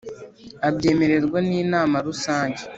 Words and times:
Abyemererwa 0.67 1.39
n 1.47 1.49
‘Inama 1.63 1.95
Rusange. 2.07 2.61